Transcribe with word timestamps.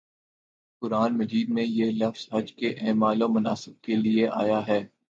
قرآنِ 0.81 1.11
مجید 1.17 1.49
میں 1.49 1.63
یہ 1.63 1.91
لفظ 1.91 2.27
حج 2.33 2.53
کے 2.53 2.73
اعمال 2.81 3.21
و 3.21 3.27
مناسک 3.27 3.81
کے 3.81 3.95
لیے 3.95 4.27
آیا 4.33 4.59
ہے 4.67 4.81